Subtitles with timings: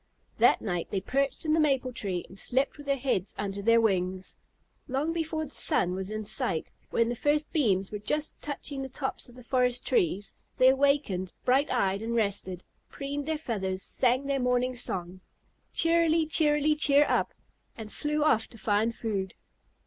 [0.39, 3.79] That night they perched in the maple tree and slept with their heads under their
[3.79, 4.35] wings.
[4.87, 8.89] Long before the sun was in sight, when the first beams were just touching the
[8.89, 14.25] tops of the forest trees, they awakened, bright eyed and rested, preened their feathers, sang
[14.25, 15.21] their morning song,
[15.71, 17.35] "Cheerily, cheerily, cheer up,"
[17.77, 19.35] and flew off to find food.